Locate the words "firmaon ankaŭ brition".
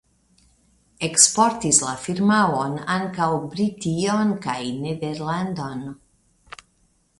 2.05-4.35